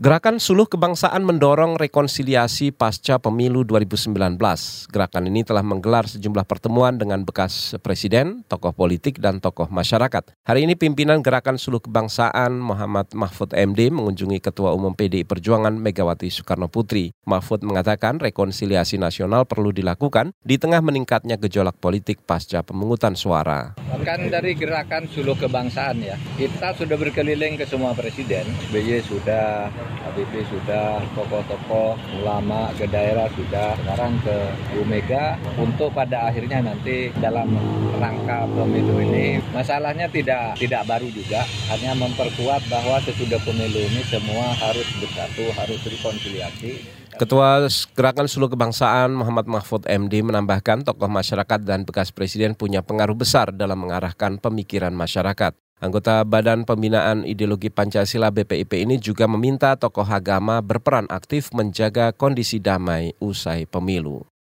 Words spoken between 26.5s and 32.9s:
sudah berkeliling ke semua presiden, BY sudah Habibie sudah, tokoh-tokoh ulama ke